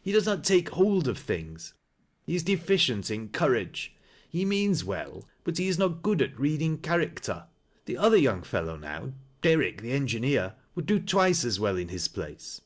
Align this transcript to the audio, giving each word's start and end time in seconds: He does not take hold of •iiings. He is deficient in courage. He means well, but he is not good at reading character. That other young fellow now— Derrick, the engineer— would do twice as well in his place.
He 0.00 0.10
does 0.10 0.24
not 0.24 0.42
take 0.42 0.70
hold 0.70 1.06
of 1.06 1.18
•iiings. 1.26 1.74
He 2.24 2.34
is 2.34 2.42
deficient 2.42 3.10
in 3.10 3.28
courage. 3.28 3.94
He 4.26 4.42
means 4.46 4.84
well, 4.84 5.28
but 5.44 5.58
he 5.58 5.68
is 5.68 5.78
not 5.78 6.00
good 6.02 6.22
at 6.22 6.40
reading 6.40 6.78
character. 6.78 7.44
That 7.84 7.98
other 7.98 8.16
young 8.16 8.40
fellow 8.40 8.78
now— 8.78 9.12
Derrick, 9.42 9.82
the 9.82 9.92
engineer— 9.92 10.54
would 10.74 10.86
do 10.86 10.98
twice 10.98 11.44
as 11.44 11.60
well 11.60 11.76
in 11.76 11.88
his 11.88 12.08
place. 12.08 12.62